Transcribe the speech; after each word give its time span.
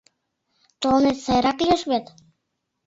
Тыланет 0.79 1.17
сайрак 1.25 1.57
лиеш 1.63 1.81
вет? 1.89 2.05